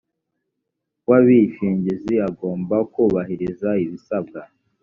[1.09, 4.39] w abishingizi agomba kubahiriza ibisabwa